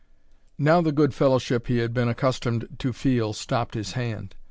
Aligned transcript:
Now 0.57 0.81
the 0.81 0.91
good 0.91 1.13
fellowship 1.13 1.67
he 1.67 1.77
had 1.77 1.93
been 1.93 2.09
accustomed 2.09 2.67
to 2.79 2.91
feel 2.91 3.33
stopped 3.33 3.75
his 3.75 3.91
hand. 3.91 4.33